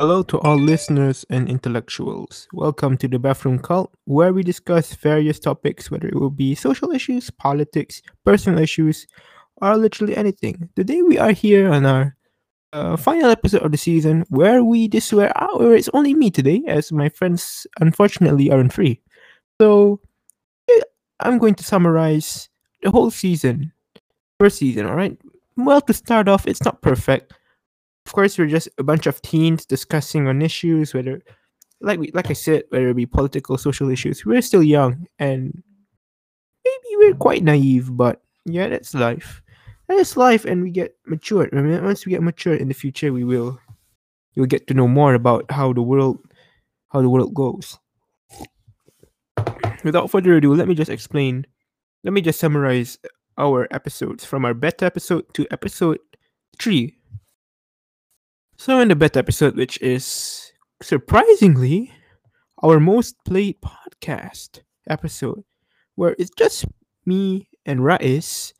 Hello 0.00 0.22
to 0.22 0.38
all 0.38 0.56
listeners 0.56 1.26
and 1.28 1.46
intellectuals. 1.46 2.48
Welcome 2.54 2.96
to 2.96 3.06
the 3.06 3.18
Bathroom 3.18 3.58
Cult, 3.58 3.92
where 4.06 4.32
we 4.32 4.42
discuss 4.42 4.94
various 4.94 5.38
topics, 5.38 5.90
whether 5.90 6.08
it 6.08 6.14
will 6.14 6.30
be 6.30 6.54
social 6.54 6.90
issues, 6.90 7.28
politics, 7.28 8.00
personal 8.24 8.60
issues, 8.60 9.06
or 9.60 9.76
literally 9.76 10.16
anything. 10.16 10.70
Today 10.74 11.02
we 11.02 11.18
are 11.18 11.32
here 11.32 11.70
on 11.70 11.84
our 11.84 12.16
uh, 12.72 12.96
final 12.96 13.28
episode 13.28 13.60
of 13.60 13.72
the 13.72 13.76
season, 13.76 14.24
where 14.30 14.64
we 14.64 14.88
uh, 14.88 15.48
where 15.58 15.74
it's 15.74 15.90
only 15.92 16.14
me 16.14 16.30
today, 16.30 16.62
as 16.66 16.90
my 16.90 17.10
friends 17.10 17.66
unfortunately 17.78 18.50
aren't 18.50 18.72
free. 18.72 19.02
So 19.60 20.00
eh, 20.70 20.80
I'm 21.20 21.36
going 21.36 21.56
to 21.56 21.64
summarize 21.64 22.48
the 22.80 22.90
whole 22.90 23.10
season, 23.10 23.70
first 24.38 24.56
season. 24.56 24.86
All 24.86 24.96
right. 24.96 25.18
Well, 25.58 25.82
to 25.82 25.92
start 25.92 26.26
off, 26.26 26.46
it's 26.46 26.64
not 26.64 26.80
perfect 26.80 27.34
of 28.10 28.14
course 28.14 28.36
we're 28.36 28.46
just 28.46 28.68
a 28.76 28.82
bunch 28.82 29.06
of 29.06 29.22
teens 29.22 29.64
discussing 29.64 30.26
on 30.26 30.42
issues 30.42 30.92
whether 30.92 31.22
like 31.80 32.00
we 32.00 32.10
like 32.10 32.28
i 32.28 32.32
said 32.32 32.64
whether 32.70 32.88
it 32.88 32.94
be 32.94 33.06
political 33.06 33.56
social 33.56 33.88
issues 33.88 34.26
we're 34.26 34.42
still 34.42 34.64
young 34.64 35.06
and 35.20 35.62
maybe 36.64 36.96
we're 36.96 37.14
quite 37.14 37.44
naive 37.44 37.96
but 37.96 38.20
yeah 38.46 38.66
that's 38.66 38.94
life. 38.94 39.40
That's 39.86 40.16
life 40.16 40.44
and 40.44 40.64
we 40.64 40.70
get 40.72 40.96
mature 41.06 41.48
I 41.52 41.62
mean, 41.62 41.84
once 41.84 42.04
we 42.04 42.10
get 42.10 42.20
mature 42.20 42.54
in 42.54 42.66
the 42.66 42.74
future 42.74 43.12
we 43.12 43.22
will 43.22 43.60
you'll 44.34 44.46
get 44.46 44.66
to 44.66 44.74
know 44.74 44.88
more 44.88 45.14
about 45.14 45.48
how 45.48 45.72
the 45.72 45.82
world 45.82 46.18
how 46.88 47.02
the 47.02 47.08
world 47.08 47.32
goes. 47.32 47.78
Without 49.84 50.10
further 50.10 50.34
ado 50.34 50.52
let 50.52 50.66
me 50.66 50.74
just 50.74 50.90
explain 50.90 51.46
let 52.02 52.12
me 52.12 52.22
just 52.22 52.40
summarize 52.40 52.98
our 53.38 53.68
episodes 53.70 54.24
from 54.24 54.44
our 54.44 54.52
beta 54.52 54.84
episode 54.84 55.32
to 55.34 55.46
episode 55.52 56.00
3 56.58 56.96
so, 58.60 58.78
in 58.78 58.88
the 58.88 58.94
beta 58.94 59.18
episode, 59.18 59.56
which 59.56 59.80
is 59.80 60.52
surprisingly 60.82 61.90
our 62.62 62.78
most 62.78 63.16
played 63.24 63.56
podcast 63.62 64.60
episode, 64.86 65.44
where 65.94 66.14
it's 66.18 66.28
just 66.36 66.66
me 67.06 67.48
and 67.64 67.82
Rais 67.82 68.52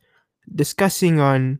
discussing 0.55 1.19
on 1.19 1.59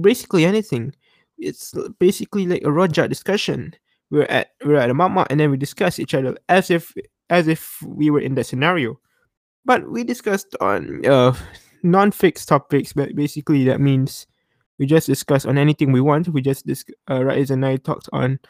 basically 0.00 0.44
anything. 0.44 0.94
It's 1.36 1.74
basically 1.98 2.46
like 2.46 2.62
a 2.62 2.66
rojak 2.66 3.08
discussion. 3.08 3.74
We're 4.08 4.30
at 4.30 4.52
we're 4.64 4.76
at 4.76 4.90
a 4.90 4.94
mamak 4.94 5.26
and 5.28 5.40
then 5.40 5.50
we 5.50 5.56
discuss 5.56 5.98
each 5.98 6.14
other 6.14 6.36
as 6.48 6.70
if 6.70 6.94
as 7.28 7.48
if 7.48 7.82
we 7.82 8.08
were 8.08 8.20
in 8.20 8.36
that 8.36 8.46
scenario. 8.46 9.00
But 9.64 9.90
we 9.90 10.04
discussed 10.04 10.54
on 10.60 11.04
uh 11.04 11.34
non-fixed 11.82 12.46
topics, 12.46 12.92
but 12.92 13.16
basically 13.16 13.64
that 13.64 13.80
means 13.80 14.28
we 14.80 14.86
just 14.86 15.06
discuss 15.06 15.44
on 15.44 15.58
anything 15.58 15.92
we 15.92 16.00
want. 16.00 16.28
We 16.28 16.40
just 16.40 16.66
dis- 16.66 16.86
uh, 17.06 17.20
Raiz 17.20 17.50
and 17.50 17.64
I 17.64 17.76
talked 17.76 18.08
on 18.14 18.40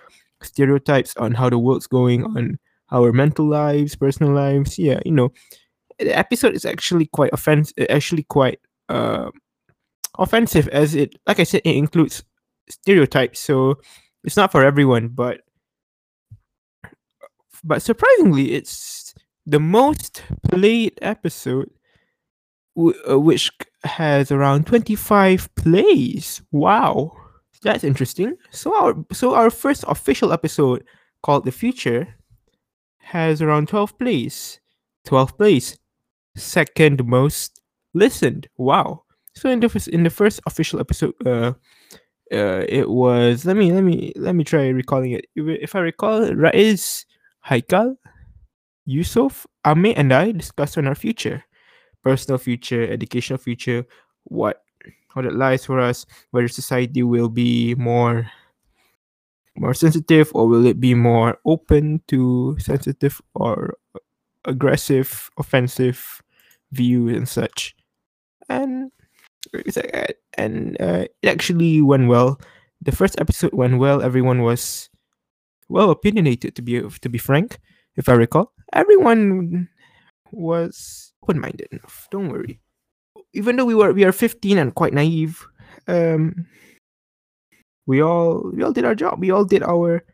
stereotypes 0.43 1.17
on 1.17 1.33
how 1.33 1.51
the 1.51 1.59
world's 1.59 1.89
going 1.89 2.25
on 2.25 2.59
our 2.93 3.13
mental 3.13 3.47
lives, 3.47 3.97
personal 3.97 4.33
lives. 4.33 4.79
Yeah, 4.79 5.01
you 5.05 5.11
know, 5.11 5.33
the 5.99 6.17
episode 6.17 6.55
is 6.55 6.65
actually 6.65 7.07
quite 7.07 7.33
offensive. 7.33 7.85
Actually, 7.91 8.23
quite 8.23 8.61
uh, 8.89 9.31
offensive 10.19 10.69
as 10.69 10.95
it, 10.95 11.17
like 11.27 11.41
I 11.41 11.45
said, 11.45 11.63
it 11.65 11.77
includes 11.77 12.23
stereotypes. 12.69 13.41
So 13.41 13.81
it's 14.23 14.37
not 14.37 14.53
for 14.53 14.65
everyone, 14.65 15.09
but 15.09 15.41
but 17.65 17.83
surprisingly, 17.83 18.53
it's 18.53 19.15
the 19.47 19.61
most 19.61 20.23
played 20.49 20.97
episode 21.03 21.71
uh, 22.79 23.19
which 23.19 23.51
has 23.85 24.31
around 24.31 24.67
25 24.67 25.55
plays. 25.55 26.43
Wow. 26.53 27.13
That's 27.63 27.85
interesting. 27.85 28.37
So 28.51 28.75
our 28.75 28.95
so 29.13 29.35
our 29.35 29.51
first 29.51 29.85
official 29.87 30.33
episode 30.33 30.85
called 31.23 31.45
The 31.45 31.53
Future 31.53 32.09
has 32.99 33.43
around 33.43 33.69
12 33.69 33.99
plays. 33.99 34.61
12 35.05 35.37
plays. 35.37 35.79
Second 36.37 37.05
most 37.07 37.61
listened. 37.93 38.49
Wow. 38.57 39.05
So 39.35 39.51
in 39.51 39.61
the 39.61 39.69
first 39.69 39.89
in 39.89 40.05
the 40.05 40.11
first 40.11 40.41
official 40.47 40.81
episode 40.81 41.15
uh 41.27 41.53
uh 42.33 42.65
it 42.69 42.89
was 42.89 43.45
let 43.45 43.57
me 43.57 43.73
let 43.73 43.83
me 43.83 44.13
let 44.17 44.35
me 44.35 44.45
try 44.45 44.69
recalling 44.69 45.13
it. 45.13 45.27
If 45.37 45.75
I 45.75 45.81
recall 45.81 46.23
Raiz 46.23 47.05
Haikal 47.47 47.97
Yusuf, 48.87 49.47
Ame 49.67 49.93
and 49.97 50.15
I 50.15 50.33
discussed 50.33 50.79
on 50.79 50.87
our 50.87 50.95
future 50.95 51.45
personal 52.03 52.39
future, 52.39 52.91
educational 52.91 53.39
future, 53.39 53.85
what 54.25 54.63
how 55.15 55.23
that 55.23 55.35
lies 55.35 55.65
for 55.65 55.81
us, 55.81 56.07
whether 56.31 56.49
society 56.49 57.03
will 57.03 57.29
be 57.29 57.75
more 57.75 58.31
more 59.57 59.75
sensitive 59.75 60.31
or 60.35 60.49
will 60.49 60.65
it 60.65 60.81
be 60.81 60.95
more 60.95 61.39
open 61.45 62.01
to 62.09 62.57
sensitive 62.59 63.21
or 63.35 63.77
aggressive, 64.45 65.31
offensive 65.39 66.23
views 66.73 67.17
and 67.17 67.29
such. 67.29 67.75
And 68.49 68.91
and 70.35 70.81
uh, 70.81 71.07
it 71.23 71.29
actually 71.29 71.83
went 71.83 72.09
well. 72.09 72.41
The 72.83 72.93
first 72.93 73.21
episode 73.21 73.53
went 73.53 73.79
well. 73.79 74.03
Everyone 74.03 74.43
was 74.43 74.89
well 75.69 75.91
opinionated 75.91 76.57
to 76.57 76.63
be 76.63 76.81
to 76.83 77.09
be 77.09 77.19
frank, 77.19 77.59
if 77.97 78.09
I 78.09 78.15
recall. 78.15 78.53
Everyone 78.73 79.69
was 80.33 81.13
open-minded 81.23 81.69
enough. 81.73 82.09
Don't 82.11 82.29
worry. 82.29 82.61
Even 83.33 83.57
though 83.57 83.65
we 83.65 83.75
were 83.75 83.93
we 83.93 84.05
are 84.05 84.13
15 84.13 84.59
and 84.59 84.75
quite 84.75 84.93
naive, 84.93 85.47
um, 85.87 86.47
we 87.87 88.03
all 88.03 88.51
we 88.55 88.63
all 88.63 88.73
did 88.73 88.85
our 88.85 88.95
job. 88.95 89.21
We 89.21 89.31
all 89.31 89.45
did 89.45 89.63
our 89.63 90.05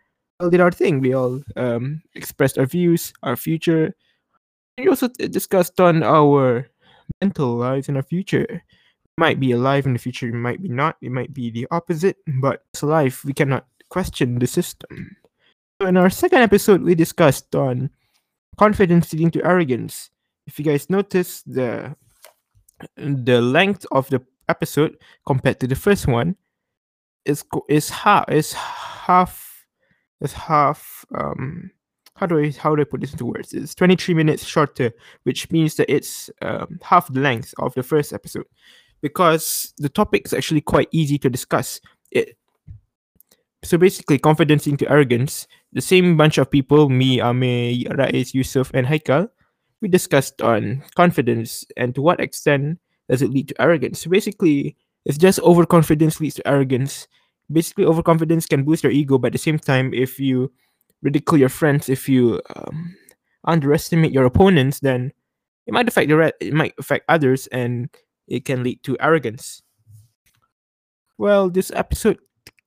all 0.40 0.50
did 0.50 0.60
our 0.60 0.70
thing. 0.70 1.00
We 1.00 1.14
all 1.14 1.40
um, 1.56 2.02
expressed 2.14 2.58
our 2.58 2.66
views, 2.66 3.12
our 3.22 3.36
future. 3.36 3.94
We 4.78 4.88
also 4.88 5.08
discussed 5.08 5.80
on 5.80 6.02
our 6.02 6.68
mental 7.22 7.56
lives 7.56 7.88
and 7.88 7.96
our 7.96 8.02
future. 8.02 8.62
might 9.18 9.40
be 9.40 9.52
alive 9.52 9.86
in 9.86 9.94
the 9.94 9.98
future, 9.98 10.28
it 10.28 10.34
might 10.34 10.60
be 10.60 10.68
not. 10.68 10.96
It 11.00 11.10
might 11.10 11.32
be 11.32 11.50
the 11.50 11.66
opposite, 11.70 12.16
but 12.40 12.64
it's 12.72 12.82
life. 12.82 13.24
We 13.24 13.32
cannot 13.32 13.66
question 13.88 14.38
the 14.38 14.46
system. 14.46 15.16
So 15.80 15.88
in 15.88 15.96
our 15.96 16.10
second 16.10 16.40
episode, 16.40 16.82
we 16.82 16.94
discussed 16.94 17.54
on 17.54 17.90
confidence 18.56 19.12
leading 19.12 19.30
to 19.30 19.44
arrogance 19.44 20.10
if 20.46 20.58
you 20.58 20.64
guys 20.64 20.88
notice 20.90 21.42
the 21.42 21.94
the 22.96 23.40
length 23.40 23.86
of 23.90 24.08
the 24.10 24.20
episode 24.48 24.96
compared 25.26 25.58
to 25.60 25.66
the 25.66 25.74
first 25.74 26.06
one 26.06 26.36
is 27.24 27.44
is 27.68 27.90
half 27.90 28.30
is 28.30 28.52
half 28.52 29.66
is 30.20 30.32
half 30.32 31.04
um 31.14 31.70
how 32.16 32.26
do 32.26 32.38
I 32.38 32.50
how 32.50 32.74
do 32.74 32.82
I 32.82 32.84
put 32.84 33.00
this 33.00 33.12
into 33.12 33.26
words? 33.26 33.52
It's 33.52 33.74
23 33.74 34.14
minutes 34.14 34.44
shorter, 34.44 34.92
which 35.24 35.50
means 35.50 35.76
that 35.76 35.92
it's 35.94 36.30
um, 36.42 36.78
half 36.82 37.12
the 37.12 37.20
length 37.20 37.54
of 37.58 37.74
the 37.74 37.82
first 37.82 38.12
episode, 38.12 38.46
because 39.02 39.74
the 39.78 39.90
topic 39.90 40.22
is 40.24 40.32
actually 40.32 40.62
quite 40.62 40.88
easy 40.92 41.18
to 41.18 41.30
discuss. 41.30 41.80
It 42.10 42.36
so 43.62 43.76
basically 43.76 44.18
confidence 44.18 44.66
into 44.66 44.90
arrogance. 44.90 45.46
The 45.76 45.84
same 45.84 46.16
bunch 46.16 46.38
of 46.38 46.50
people, 46.50 46.88
me, 46.88 47.20
Ame, 47.20 47.84
Rais, 47.92 48.32
Yusuf, 48.32 48.70
and 48.72 48.86
Haikal, 48.86 49.28
we 49.82 49.88
discussed 49.88 50.40
on 50.40 50.82
confidence 50.96 51.66
and 51.76 51.94
to 51.94 52.00
what 52.00 52.18
extent 52.18 52.80
does 53.10 53.20
it 53.20 53.28
lead 53.28 53.48
to 53.48 53.60
arrogance. 53.60 54.00
So 54.00 54.08
basically, 54.08 54.74
it's 55.04 55.18
just 55.18 55.38
overconfidence 55.40 56.18
leads 56.18 56.36
to 56.36 56.48
arrogance. 56.48 57.06
Basically, 57.52 57.84
overconfidence 57.84 58.46
can 58.46 58.64
boost 58.64 58.84
your 58.84 58.90
ego, 58.90 59.18
but 59.18 59.26
at 59.28 59.32
the 59.32 59.38
same 59.38 59.58
time, 59.58 59.92
if 59.92 60.18
you 60.18 60.50
ridicule 61.02 61.38
your 61.38 61.50
friends, 61.50 61.90
if 61.90 62.08
you 62.08 62.40
um, 62.56 62.96
underestimate 63.44 64.12
your 64.12 64.24
opponents, 64.24 64.80
then 64.80 65.12
it 65.66 65.74
might 65.74 65.88
affect 65.88 66.08
the 66.08 66.16
re- 66.16 66.40
it 66.40 66.54
might 66.54 66.72
affect 66.78 67.04
others, 67.10 67.48
and 67.48 67.90
it 68.26 68.46
can 68.46 68.62
lead 68.62 68.82
to 68.84 68.96
arrogance. 68.98 69.60
Well, 71.18 71.50
this 71.50 71.70
episode 71.70 72.16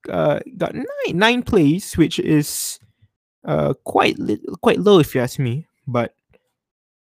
uh, 0.07 0.41
got 0.57 0.75
nine 0.75 1.17
nine 1.17 1.41
plays, 1.41 1.97
which 1.97 2.19
is 2.19 2.79
uh, 3.45 3.73
quite 3.83 4.17
li- 4.19 4.41
quite 4.61 4.79
low 4.79 4.99
if 4.99 5.15
you 5.15 5.21
ask 5.21 5.39
me. 5.39 5.67
But 5.87 6.13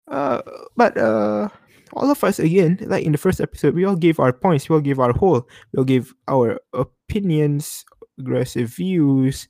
uh, 0.08 0.42
but 0.76 0.96
uh, 0.96 1.48
all 1.94 2.10
of 2.10 2.22
us 2.24 2.38
again, 2.38 2.78
like 2.82 3.04
in 3.04 3.12
the 3.12 3.18
first 3.18 3.40
episode, 3.40 3.74
we 3.74 3.84
all 3.84 3.96
gave 3.96 4.18
our 4.20 4.32
points, 4.32 4.68
we 4.68 4.74
all 4.74 4.80
gave 4.80 4.98
our 4.98 5.12
whole, 5.12 5.48
we 5.72 5.78
all 5.78 5.84
gave 5.84 6.14
our 6.28 6.58
opinions, 6.72 7.84
aggressive 8.18 8.68
views. 8.68 9.48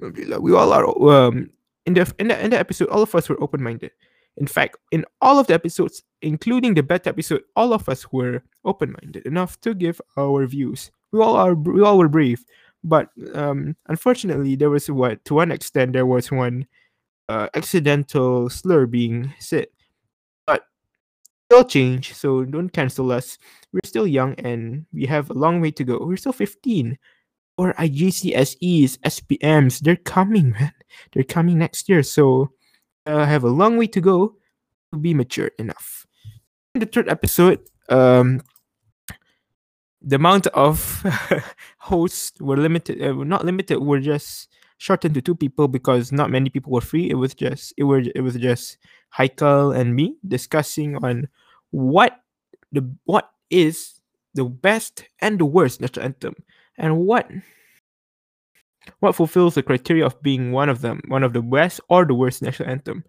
We 0.00 0.54
all 0.54 0.72
are 0.72 0.86
um 1.08 1.50
in 1.86 1.94
the 1.94 2.12
in 2.18 2.28
the 2.28 2.44
in 2.44 2.50
the 2.50 2.58
episode, 2.58 2.88
all 2.88 3.02
of 3.02 3.14
us 3.14 3.28
were 3.28 3.40
open 3.42 3.62
minded. 3.62 3.92
In 4.36 4.46
fact, 4.48 4.76
in 4.90 5.04
all 5.20 5.38
of 5.38 5.46
the 5.46 5.54
episodes, 5.54 6.02
including 6.20 6.74
the 6.74 6.82
beta 6.82 7.10
episode, 7.10 7.42
all 7.54 7.72
of 7.72 7.88
us 7.88 8.10
were 8.10 8.42
open 8.64 8.96
minded 9.00 9.26
enough 9.26 9.60
to 9.60 9.74
give 9.74 10.00
our 10.16 10.44
views. 10.46 10.90
We 11.12 11.20
all 11.20 11.36
are 11.36 11.54
we 11.54 11.82
all 11.82 11.98
were 11.98 12.08
brave, 12.08 12.44
but 12.84 13.08
um, 13.34 13.74
unfortunately, 13.88 14.54
there 14.56 14.70
was 14.70 14.90
what 14.90 15.24
to 15.24 15.34
one 15.34 15.50
extent 15.50 15.94
there 15.94 16.06
was 16.06 16.30
one 16.30 16.66
uh, 17.28 17.48
accidental 17.54 18.50
slur 18.50 18.86
being 18.86 19.32
said. 19.40 19.66
But 20.46 20.62
it'll 21.50 21.64
change, 21.64 22.14
so 22.14 22.44
don't 22.44 22.68
cancel 22.72 23.10
us. 23.10 23.38
We're 23.72 23.80
still 23.84 24.06
young 24.06 24.34
and 24.34 24.86
we 24.92 25.06
have 25.06 25.30
a 25.30 25.34
long 25.34 25.60
way 25.60 25.70
to 25.72 25.84
go. 25.84 25.98
We're 26.04 26.16
still 26.18 26.32
15. 26.32 26.98
or 27.56 27.72
IGCSEs, 27.74 28.98
SPMs, 28.98 29.80
they're 29.80 29.96
coming, 29.96 30.50
man. 30.52 30.72
They're 31.12 31.22
coming 31.24 31.58
next 31.58 31.88
year. 31.88 32.02
So 32.02 32.50
I 33.06 33.24
have 33.26 33.44
a 33.44 33.48
long 33.48 33.76
way 33.76 33.86
to 33.88 34.00
go 34.00 34.36
to 34.92 34.98
be 34.98 35.14
mature 35.14 35.50
enough. 35.58 36.06
In 36.74 36.80
the 36.80 36.86
third 36.86 37.08
episode, 37.08 37.60
um, 37.88 38.42
the 40.04 40.16
amount 40.16 40.46
of 40.48 41.04
hosts 41.78 42.40
were 42.40 42.56
limited. 42.56 43.02
Uh, 43.02 43.12
not 43.24 43.44
limited. 43.44 43.78
Were 43.78 44.00
just 44.00 44.48
shortened 44.78 45.14
to 45.14 45.22
two 45.22 45.34
people 45.34 45.68
because 45.68 46.12
not 46.12 46.30
many 46.30 46.50
people 46.50 46.72
were 46.72 46.80
free. 46.80 47.08
It 47.10 47.14
was 47.14 47.34
just 47.34 47.72
it 47.76 47.84
were 47.84 48.02
it 48.14 48.20
was 48.20 48.34
just 48.36 48.78
Haikal 49.16 49.76
and 49.76 49.96
me 49.96 50.16
discussing 50.26 50.96
on 50.96 51.28
what 51.70 52.20
the 52.72 52.88
what 53.04 53.30
is 53.50 54.00
the 54.34 54.44
best 54.44 55.04
and 55.20 55.38
the 55.38 55.46
worst 55.46 55.80
national 55.80 56.04
anthem 56.04 56.34
and 56.76 56.98
what 56.98 57.30
what 59.00 59.14
fulfills 59.14 59.54
the 59.54 59.62
criteria 59.62 60.04
of 60.04 60.20
being 60.22 60.52
one 60.52 60.68
of 60.68 60.82
them, 60.82 61.00
one 61.08 61.22
of 61.22 61.32
the 61.32 61.40
best 61.40 61.80
or 61.88 62.04
the 62.04 62.14
worst 62.14 62.42
national 62.42 62.68
anthem. 62.68 63.04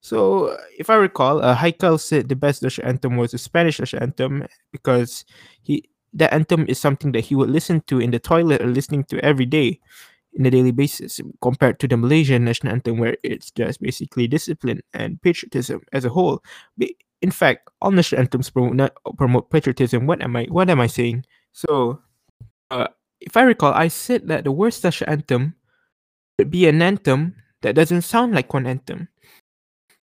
So, 0.00 0.56
if 0.76 0.90
I 0.90 0.96
recall, 0.96 1.40
uh, 1.44 1.54
Haikal 1.54 2.00
said 2.00 2.28
the 2.28 2.34
best 2.34 2.60
national 2.60 2.88
anthem 2.88 3.16
was 3.16 3.30
the 3.30 3.38
Spanish 3.38 3.78
national 3.78 4.02
anthem 4.02 4.48
because 4.72 5.24
he 5.62 5.88
that 6.14 6.32
anthem 6.32 6.66
is 6.68 6.78
something 6.78 7.12
that 7.12 7.24
he 7.24 7.34
would 7.34 7.50
listen 7.50 7.80
to 7.86 8.00
in 8.00 8.10
the 8.10 8.18
toilet 8.18 8.60
or 8.60 8.66
listening 8.66 9.04
to 9.04 9.24
every 9.24 9.46
day 9.46 9.80
in 10.34 10.46
a 10.46 10.50
daily 10.50 10.72
basis 10.72 11.20
compared 11.40 11.78
to 11.80 11.88
the 11.88 11.96
Malaysian 11.96 12.44
national 12.44 12.72
anthem 12.72 12.98
where 12.98 13.16
it's 13.22 13.50
just 13.50 13.80
basically 13.80 14.26
discipline 14.26 14.80
and 14.94 15.20
patriotism 15.22 15.80
as 15.92 16.04
a 16.04 16.08
whole. 16.08 16.42
In 17.20 17.30
fact, 17.30 17.68
all 17.80 17.90
national 17.90 18.20
anthems 18.20 18.50
promote, 18.50 18.92
promote 19.16 19.50
patriotism. 19.50 20.06
What 20.06 20.22
am 20.22 20.36
I 20.36 20.44
what 20.44 20.70
am 20.70 20.80
I 20.80 20.86
saying? 20.86 21.24
So 21.52 22.00
uh, 22.70 22.88
if 23.20 23.36
I 23.36 23.42
recall, 23.42 23.72
I 23.72 23.88
said 23.88 24.28
that 24.28 24.44
the 24.44 24.52
worst 24.52 24.82
national 24.82 25.10
anthem 25.10 25.54
would 26.38 26.50
be 26.50 26.66
an 26.66 26.82
anthem 26.82 27.36
that 27.60 27.74
doesn't 27.74 28.02
sound 28.02 28.34
like 28.34 28.52
one 28.52 28.66
anthem. 28.66 29.08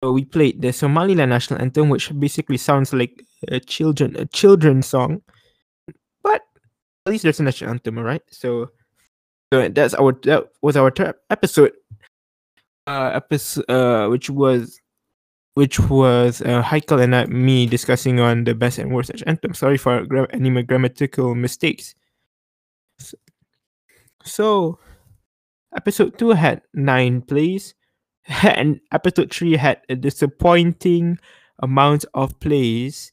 So 0.04 0.12
we 0.12 0.26
played 0.26 0.62
the 0.62 0.72
Somaliland 0.74 1.30
national 1.30 1.62
anthem, 1.62 1.90
which 1.90 2.12
basically 2.18 2.58
sounds 2.58 2.94
like 2.94 3.24
a 3.50 3.60
children 3.60 4.16
a 4.16 4.26
children's 4.26 4.88
song, 4.88 5.22
at 7.06 7.12
least 7.12 7.24
there's 7.24 7.40
a 7.40 7.44
national 7.44 7.72
anthem, 7.72 8.00
right? 8.00 8.22
So, 8.30 8.72
so 9.54 9.70
that's 9.70 9.94
our 9.94 10.14
that 10.24 10.50
was 10.62 10.76
our 10.76 10.92
third 10.92 11.16
episode. 11.30 11.74
Uh, 12.88 13.12
episode 13.16 13.66
uh, 13.70 14.08
which 14.10 14.30
was 14.30 14.80
which 15.56 15.80
was 15.80 16.42
uh, 16.42 16.62
Haikal 16.62 17.02
and 17.02 17.16
I, 17.16 17.26
me 17.26 17.66
discussing 17.66 18.20
on 18.20 18.44
the 18.44 18.54
best 18.54 18.78
and 18.78 18.94
worst 18.94 19.12
anthem. 19.26 19.54
Sorry 19.54 19.78
for 19.78 20.06
gra- 20.06 20.28
any 20.32 20.64
grammatical 20.64 21.34
mistakes. 21.34 21.96
So, 24.24 24.80
episode 25.76 26.18
2 26.18 26.32
had 26.32 26.62
9 26.74 27.22
plays, 27.22 27.76
and 28.44 28.82
episode 28.92 29.32
3 29.32 29.54
had 29.54 29.82
a 29.88 29.96
disappointing 29.96 31.20
amount 31.60 32.06
of 32.14 32.38
plays, 32.40 33.12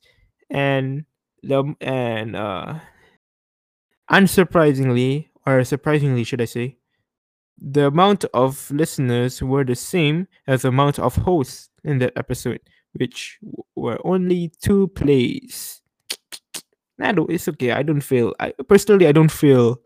and 0.50 1.04
the 1.42 1.74
and 1.80 2.34
uh 2.34 2.78
unsurprisingly 4.10 5.28
or 5.46 5.64
surprisingly 5.64 6.24
should 6.24 6.40
I 6.40 6.46
say, 6.46 6.76
the 7.60 7.86
amount 7.86 8.24
of 8.34 8.70
listeners 8.70 9.42
were 9.42 9.64
the 9.64 9.74
same 9.74 10.26
as 10.46 10.62
the 10.62 10.68
amount 10.68 10.98
of 10.98 11.14
hosts 11.16 11.70
in 11.84 11.98
that 11.98 12.12
episode, 12.16 12.60
which 12.92 13.38
were 13.76 13.98
only 14.04 14.52
two 14.60 14.88
plays. 14.88 15.80
Nah, 16.98 17.14
it's 17.30 17.48
okay. 17.48 17.72
I 17.72 17.82
don't 17.82 18.02
feel. 18.02 18.32
I 18.38 18.52
personally, 18.68 19.08
I 19.08 19.12
don't 19.12 19.30
feel 19.32 19.80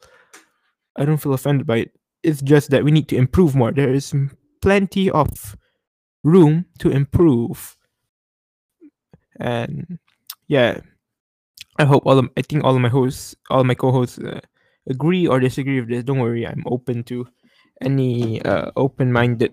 I 0.96 1.04
don't 1.04 1.18
feel 1.18 1.32
offended 1.34 1.66
by 1.66 1.78
it. 1.78 1.92
It's 2.22 2.42
just 2.42 2.70
that 2.70 2.84
we 2.84 2.90
need 2.90 3.08
to 3.08 3.16
improve 3.16 3.54
more. 3.54 3.72
There 3.72 3.92
is 3.92 4.12
plenty 4.60 5.10
of 5.10 5.56
room 6.24 6.66
to 6.80 6.90
improve. 6.90 7.76
And 9.38 9.98
yeah, 10.48 10.80
I 11.78 11.84
hope 11.84 12.06
all 12.06 12.18
of 12.18 12.28
I 12.36 12.42
think 12.42 12.64
all 12.64 12.74
of 12.74 12.80
my 12.80 12.88
hosts, 12.88 13.34
all 13.50 13.64
my 13.64 13.74
co-hosts 13.74 14.18
uh, 14.18 14.40
agree 14.88 15.26
or 15.26 15.40
disagree 15.40 15.80
with 15.80 15.88
this. 15.88 16.04
Don't 16.04 16.18
worry, 16.18 16.46
I'm 16.46 16.64
open 16.66 17.04
to 17.04 17.26
any 17.80 18.40
uh, 18.42 18.70
open-minded 18.76 19.52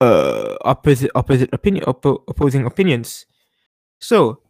uh 0.00 0.54
opposite 0.62 1.10
opposite 1.16 1.52
opinion 1.52 1.84
oppo- 1.86 2.22
opposing 2.28 2.66
opinions. 2.66 3.26
So, 4.00 4.42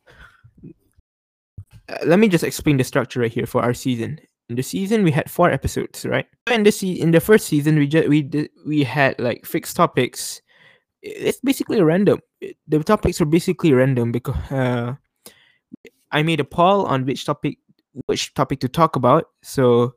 uh, 1.89 2.05
let 2.05 2.19
me 2.19 2.29
just 2.29 2.45
explain 2.45 2.77
the 2.77 2.85
structure 2.85 3.21
right 3.21 3.33
here 3.33 3.47
for 3.47 3.63
our 3.63 3.73
season 3.73 4.19
in 4.49 4.57
the 4.57 4.63
season 4.63 5.05
we 5.05 5.11
had 5.11 5.31
four 5.31 5.51
episodes, 5.51 6.05
right? 6.07 6.27
In 6.51 6.63
the 6.63 6.73
se- 6.73 7.01
in 7.01 7.11
the 7.11 7.21
first 7.21 7.47
season 7.47 7.79
we 7.79 7.87
just 7.87 8.09
we 8.09 8.23
did, 8.23 8.51
we 8.67 8.83
had 8.83 9.19
like 9.19 9.45
fixed 9.45 9.77
topics. 9.77 10.41
It's 11.03 11.41
basically 11.41 11.81
random. 11.83 12.21
The 12.67 12.83
topics 12.83 13.21
were 13.21 13.27
basically 13.27 13.73
random 13.73 14.11
because 14.11 14.37
uh, 14.51 14.95
I 16.11 16.23
made 16.23 16.41
a 16.41 16.45
poll 16.45 16.87
on 16.87 17.05
which 17.05 17.25
topic 17.25 17.59
which 18.07 18.35
topic 18.35 18.61
to 18.61 18.69
talk 18.69 18.97
about. 18.97 19.31
So 19.43 19.95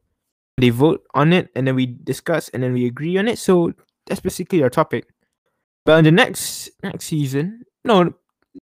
they 0.58 0.70
vote 0.70 1.04
on 1.14 1.34
it 1.34 1.50
and 1.56 1.68
then 1.68 1.76
we 1.76 1.86
discuss 1.86 2.50
and 2.50 2.64
then 2.64 2.74
we 2.74 2.86
agree 2.86 3.18
on 3.18 3.28
it. 3.28 3.38
So 3.40 3.74
that's 4.08 4.22
basically 4.22 4.64
our 4.64 4.70
topic. 4.70 5.08
But 5.86 5.98
on 5.98 6.04
the 6.04 6.12
next 6.12 6.70
next 6.84 7.06
season, 7.06 7.64
no, 7.84 8.14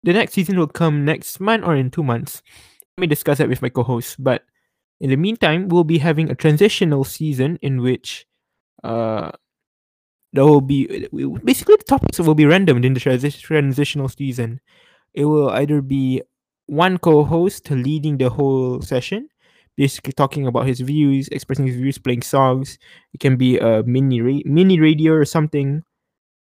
the 0.03 0.13
next 0.13 0.33
season 0.33 0.59
will 0.59 0.69
come 0.69 1.05
next 1.05 1.41
month 1.41 1.65
or 1.65 1.75
in 1.75 1.91
two 1.91 2.03
months. 2.03 2.43
Let 2.97 3.03
me 3.03 3.07
discuss 3.07 3.39
that 3.39 3.49
with 3.49 3.63
my 3.63 3.69
co-host. 3.69 4.23
But 4.23 4.45
in 5.01 5.11
the 5.11 5.17
meantime, 5.17 5.69
we'll 5.69 5.85
be 5.85 5.99
having 5.99 6.31
a 6.31 6.35
transitional 6.35 7.05
season 7.05 7.59
in 7.63 7.83
which 7.83 8.27
uh, 8.85 9.31
there 10.33 10.45
will 10.45 10.61
be 10.61 11.09
basically 11.45 11.77
the 11.77 11.85
topics 11.85 12.19
will 12.19 12.35
be 12.35 12.47
random 12.47 12.83
in 12.85 12.95
the 12.95 13.01
transitional 13.01 14.09
season. 14.09 14.61
It 15.15 15.25
will 15.25 15.51
either 15.51 15.81
be 15.81 16.23
one 16.69 16.99
co-host 16.99 17.71
leading 17.73 18.19
the 18.19 18.31
whole 18.31 18.83
session, 18.83 19.29
basically 19.77 20.15
talking 20.15 20.47
about 20.47 20.67
his 20.69 20.81
views, 20.81 21.29
expressing 21.31 21.67
his 21.67 21.77
views, 21.77 21.99
playing 21.99 22.23
songs. 22.23 22.79
It 23.15 23.21
can 23.21 23.37
be 23.37 23.59
a 23.59 23.83
mini 23.85 24.23
ra- 24.23 24.45
mini 24.47 24.81
radio 24.81 25.15
or 25.15 25.27
something. 25.27 25.85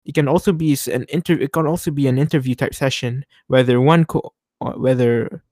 It 0.07 0.15
can 0.15 0.29
also 0.29 0.53
be 0.53 0.77
an 0.93 1.07
inter. 1.11 1.35
It 1.35 1.53
can 1.53 1.67
also 1.67 1.91
be 1.91 2.07
an 2.09 2.19
interview 2.19 2.55
type 2.55 2.75
session, 2.75 3.25
whether 3.49 3.81
one 3.81 4.05
co, 4.07 4.35
whether 4.61 5.43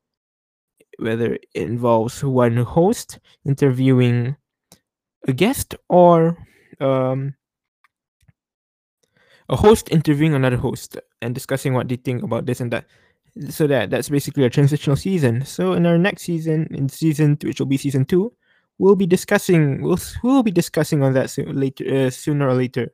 whether 0.99 1.35
it 1.35 1.47
involves 1.55 2.23
one 2.25 2.57
host 2.57 3.19
interviewing 3.45 4.37
a 5.29 5.33
guest 5.35 5.75
or 5.89 6.39
um, 6.81 7.35
a 9.49 9.57
host 9.57 9.89
interviewing 9.91 10.35
another 10.35 10.57
host 10.57 10.97
and 11.21 11.35
discussing 11.35 11.75
what 11.75 11.89
they 11.89 11.97
think 11.97 12.23
about 12.23 12.47
this 12.47 12.61
and 12.61 12.73
that. 12.73 12.87
So 13.51 13.67
that 13.67 13.91
that's 13.91 14.09
basically 14.09 14.45
a 14.45 14.51
transitional 14.51 14.97
season. 14.97 15.45
So 15.45 15.73
in 15.73 15.87
our 15.87 15.99
next 15.99 16.23
season, 16.23 16.69
in 16.71 16.89
season 16.89 17.37
which 17.43 17.59
will 17.59 17.67
be 17.67 17.77
season 17.77 18.05
two, 18.05 18.33
we'll 18.79 18.95
be 18.97 19.07
discussing 19.07 19.83
we'll 19.83 19.99
we'll 20.23 20.45
be 20.45 20.53
discussing 20.53 21.03
on 21.03 21.15
that 21.15 21.31
soon, 21.31 21.59
later 21.59 21.85
uh, 22.07 22.11
sooner 22.11 22.49
or 22.49 22.55
later. 22.55 22.93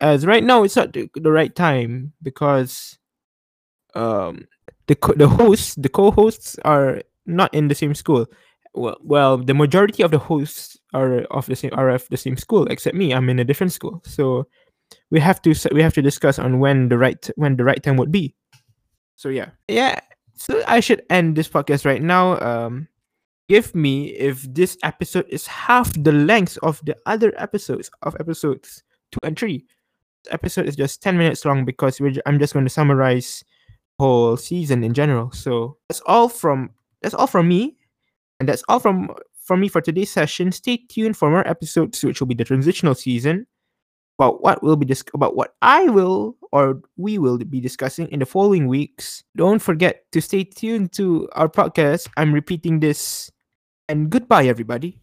As 0.00 0.24
right 0.26 0.42
now, 0.44 0.62
it's 0.62 0.76
not 0.76 0.92
the, 0.92 1.10
the 1.14 1.30
right 1.30 1.54
time 1.54 2.12
because 2.22 2.98
um 3.94 4.46
the 4.86 4.94
co- 4.94 5.14
the 5.14 5.28
hosts, 5.28 5.74
the 5.76 5.88
co-hosts 5.88 6.58
are 6.64 7.02
not 7.26 7.52
in 7.54 7.68
the 7.68 7.74
same 7.74 7.94
school. 7.94 8.26
Well, 8.74 8.96
well, 9.02 9.38
the 9.38 9.54
majority 9.54 10.02
of 10.02 10.10
the 10.12 10.18
hosts 10.18 10.78
are 10.94 11.22
of 11.30 11.46
the 11.46 11.56
same 11.56 11.70
are 11.74 11.90
of 11.90 12.06
the 12.10 12.16
same 12.16 12.36
school 12.36 12.66
except 12.68 12.96
me. 12.96 13.12
I'm 13.14 13.28
in 13.30 13.38
a 13.38 13.44
different 13.44 13.72
school, 13.72 14.02
so 14.04 14.46
we 15.10 15.20
have 15.20 15.42
to 15.42 15.54
we 15.72 15.82
have 15.82 15.94
to 15.94 16.02
discuss 16.02 16.38
on 16.38 16.60
when 16.60 16.88
the 16.90 16.98
right 16.98 17.30
when 17.36 17.56
the 17.56 17.64
right 17.64 17.82
time 17.82 17.96
would 17.98 18.12
be. 18.12 18.34
So 19.20 19.28
yeah, 19.28 19.50
yeah. 19.68 20.00
So 20.34 20.62
I 20.66 20.80
should 20.80 21.02
end 21.10 21.36
this 21.36 21.46
podcast 21.46 21.84
right 21.84 22.00
now. 22.00 22.40
Um, 22.40 22.88
give 23.50 23.74
me 23.74 24.16
if 24.16 24.42
this 24.54 24.78
episode 24.82 25.26
is 25.28 25.46
half 25.46 25.92
the 25.92 26.10
length 26.10 26.56
of 26.62 26.80
the 26.86 26.96
other 27.04 27.30
episodes 27.36 27.90
of 28.00 28.16
episodes 28.18 28.82
two 29.12 29.18
and 29.22 29.38
three. 29.38 29.66
This 30.24 30.32
episode 30.32 30.64
is 30.68 30.74
just 30.74 31.02
ten 31.02 31.18
minutes 31.18 31.44
long 31.44 31.66
because 31.66 32.00
we 32.00 32.18
I'm 32.24 32.38
just 32.38 32.54
going 32.54 32.64
to 32.64 32.70
summarize 32.70 33.44
whole 33.98 34.38
season 34.38 34.82
in 34.82 34.94
general. 34.94 35.30
So 35.32 35.76
that's 35.90 36.00
all 36.06 36.30
from 36.30 36.70
that's 37.02 37.14
all 37.14 37.26
from 37.26 37.46
me, 37.46 37.76
and 38.40 38.48
that's 38.48 38.64
all 38.70 38.80
from 38.80 39.10
from 39.44 39.60
me 39.60 39.68
for 39.68 39.82
today's 39.82 40.10
session. 40.10 40.50
Stay 40.50 40.78
tuned 40.88 41.18
for 41.18 41.28
more 41.28 41.46
episodes, 41.46 42.02
which 42.02 42.20
will 42.20 42.26
be 42.26 42.34
the 42.34 42.44
transitional 42.44 42.94
season 42.94 43.46
about 44.18 44.42
what 44.42 44.62
will 44.62 44.76
be 44.76 44.86
dis- 44.86 45.04
about 45.12 45.36
what 45.36 45.52
I 45.60 45.90
will 45.90 46.38
or 46.52 46.80
we 46.96 47.18
will 47.18 47.38
be 47.38 47.60
discussing 47.60 48.08
in 48.08 48.20
the 48.20 48.26
following 48.26 48.66
weeks. 48.68 49.24
Don't 49.36 49.60
forget 49.60 50.04
to 50.12 50.20
stay 50.20 50.44
tuned 50.44 50.92
to 50.94 51.28
our 51.32 51.48
podcast. 51.48 52.08
I'm 52.16 52.32
repeating 52.32 52.80
this, 52.80 53.30
and 53.88 54.10
goodbye, 54.10 54.46
everybody. 54.46 54.99